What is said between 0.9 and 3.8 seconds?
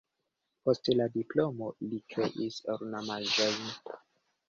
la diplomo li kreis ornamaĵojn.